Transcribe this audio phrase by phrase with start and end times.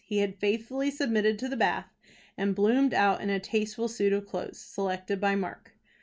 [0.03, 1.85] He had faithfully submitted to the bath,
[2.35, 5.73] and bloomed out in a tasteful suit of clothes, selected by Mark.